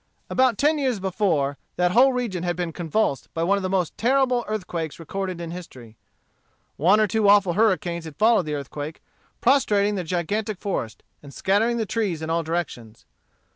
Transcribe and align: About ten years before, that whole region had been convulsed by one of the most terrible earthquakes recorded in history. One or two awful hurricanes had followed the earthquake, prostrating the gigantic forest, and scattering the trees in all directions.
About 0.31 0.57
ten 0.57 0.79
years 0.79 0.99
before, 0.99 1.59
that 1.75 1.91
whole 1.91 2.11
region 2.11 2.41
had 2.41 2.55
been 2.55 2.73
convulsed 2.73 3.31
by 3.35 3.43
one 3.43 3.57
of 3.57 3.61
the 3.61 3.69
most 3.69 3.95
terrible 3.99 4.43
earthquakes 4.47 4.97
recorded 4.97 5.39
in 5.39 5.51
history. 5.51 5.95
One 6.75 6.99
or 6.99 7.05
two 7.05 7.29
awful 7.29 7.53
hurricanes 7.53 8.05
had 8.05 8.15
followed 8.15 8.47
the 8.47 8.55
earthquake, 8.55 9.03
prostrating 9.41 9.93
the 9.93 10.03
gigantic 10.03 10.57
forest, 10.57 11.03
and 11.21 11.31
scattering 11.31 11.77
the 11.77 11.85
trees 11.85 12.23
in 12.23 12.31
all 12.31 12.41
directions. 12.41 13.05